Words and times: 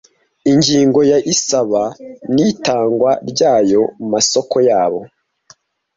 Ingingo 0.51 0.99
ya 1.11 1.19
Isaba 1.33 1.83
n 2.33 2.35
itangwa 2.51 3.11
ryayo 3.29 3.81
masoko 4.11 4.55
yabo 4.69 4.99